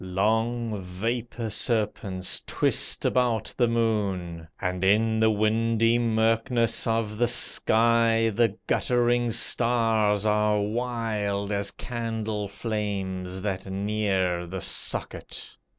Long 0.03 0.81
vapor 0.81 1.51
serpents 1.51 2.41
twist 2.47 3.05
about 3.05 3.53
the 3.55 3.67
moon, 3.67 4.47
And 4.59 4.83
in 4.83 5.19
the 5.19 5.29
windy 5.29 5.99
murkness 5.99 6.87
of 6.87 7.17
the 7.19 7.27
sky, 7.27 8.31
The 8.33 8.57
guttering 8.65 9.29
stars 9.29 10.25
are 10.25 10.59
wild 10.59 11.51
as 11.51 11.69
candle 11.69 12.47
flames 12.47 13.43
That 13.43 13.67
near 13.67 14.47
the 14.47 14.59
socket. 14.61 15.55